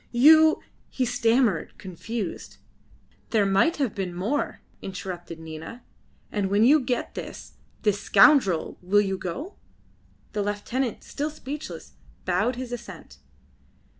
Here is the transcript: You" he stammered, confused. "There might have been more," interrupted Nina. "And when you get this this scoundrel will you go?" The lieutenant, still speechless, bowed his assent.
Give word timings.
You" 0.11 0.63
he 0.89 1.05
stammered, 1.05 1.77
confused. 1.77 2.57
"There 3.29 3.45
might 3.45 3.77
have 3.77 3.93
been 3.93 4.15
more," 4.15 4.61
interrupted 4.81 5.39
Nina. 5.39 5.83
"And 6.31 6.49
when 6.49 6.63
you 6.63 6.79
get 6.79 7.13
this 7.13 7.57
this 7.83 8.01
scoundrel 8.01 8.79
will 8.81 9.01
you 9.01 9.19
go?" 9.19 9.57
The 10.33 10.41
lieutenant, 10.41 11.03
still 11.03 11.29
speechless, 11.29 11.93
bowed 12.25 12.55
his 12.55 12.71
assent. 12.71 13.19